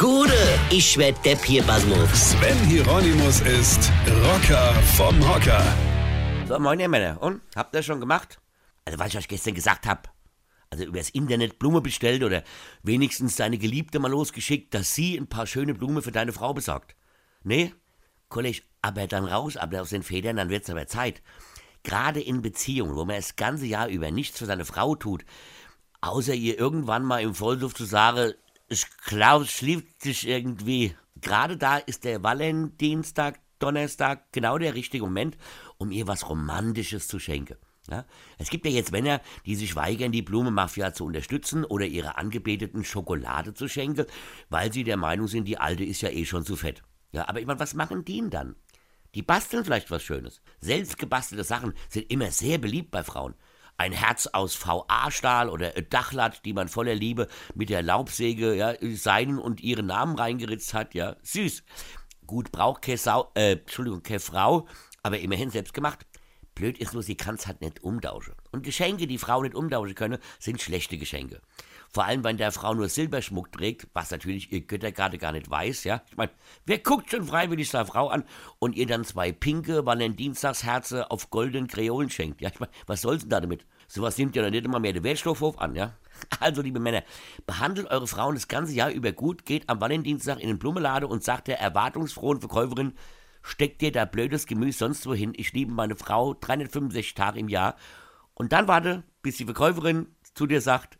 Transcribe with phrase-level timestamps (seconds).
[0.00, 0.32] Gude,
[0.70, 2.30] ich werd Depp hier, Basmus.
[2.30, 3.92] Sven Hieronymus ist
[4.24, 5.62] Rocker vom Hocker.
[6.48, 7.20] So, moin ihr Männer.
[7.20, 7.42] Und?
[7.54, 8.40] Habt ihr schon gemacht?
[8.86, 10.10] Also, was ich euch gestern gesagt hab.
[10.70, 12.42] Also übers Internet Blume bestellt oder
[12.82, 16.96] wenigstens deine Geliebte mal losgeschickt, dass sie ein paar schöne Blumen für deine Frau besorgt.
[17.42, 17.74] Nee?
[18.30, 21.20] Kollege, aber dann raus, aber aus den Federn, dann wird's aber Zeit.
[21.82, 25.26] Gerade in Beziehungen, wo man das ganze Jahr über nichts für seine Frau tut,
[26.00, 28.32] außer ihr irgendwann mal im Vollsuff zu sagen,
[28.70, 30.94] ich glaube, es liebt dich irgendwie.
[31.16, 35.36] Gerade da ist der Valentinstag, Donnerstag genau der richtige Moment,
[35.76, 37.56] um ihr was Romantisches zu schenken.
[37.90, 38.06] Ja?
[38.38, 42.84] Es gibt ja jetzt Männer, die sich weigern, die Blumenmafia zu unterstützen oder ihre Angebeteten
[42.84, 44.06] Schokolade zu schenken,
[44.48, 46.82] weil sie der Meinung sind, die alte ist ja eh schon zu fett.
[47.12, 48.56] Ja, aber ich meine, was machen die denn dann?
[49.16, 50.40] Die basteln vielleicht was Schönes.
[50.60, 53.34] Selbst gebastelte Sachen sind immer sehr beliebt bei Frauen
[53.80, 59.38] ein Herz aus VA-Stahl oder Dachlatt, die man voller Liebe mit der Laubsäge ja, seinen
[59.38, 61.62] und ihren Namen reingeritzt hat, ja, süß.
[62.26, 62.98] Gut, braucht keine
[63.34, 64.68] äh, Entschuldigung, keine Frau,
[65.02, 66.04] aber immerhin selbst gemacht.
[66.54, 68.34] Blöd ist nur, sie kann's halt nicht umtauschen.
[68.52, 71.40] Und Geschenke, die Frau nicht umtauschen können, sind schlechte Geschenke.
[71.92, 75.82] Vor allem, wenn der Frau nur Silberschmuck trägt, was natürlich ihr Göttergarde gar nicht weiß,
[75.84, 76.02] ja.
[76.08, 76.30] Ich meine,
[76.64, 78.24] wer guckt schon freiwillig seine Frau an
[78.60, 82.40] und ihr dann zwei pinke Valentinstagsherze auf goldenen Kreolen schenkt?
[82.40, 83.66] Ja, ich meine, was soll's denn da damit?
[83.90, 85.94] Sowas nimmt ja dann nicht immer mehr der Wertstoffhof an, ja.
[86.38, 87.02] Also, liebe Männer,
[87.44, 91.24] behandelt eure Frauen das ganze Jahr über gut, geht am Valentinstag in den Blumenladen und
[91.24, 92.92] sagt der erwartungsfrohen Verkäuferin,
[93.42, 97.74] steckt dir da blödes Gemüse sonst wohin, ich liebe meine Frau 365 Tage im Jahr.
[98.34, 100.98] Und dann warte, bis die Verkäuferin zu dir sagt,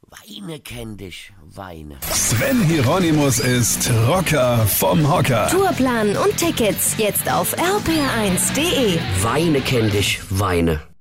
[0.00, 1.98] Weine kenn dich, Weine.
[2.10, 5.48] Sven Hieronymus ist Rocker vom Hocker.
[5.48, 8.98] Tourplan und Tickets jetzt auf rpr1.de.
[9.22, 10.91] Weine kenn dich, Weine.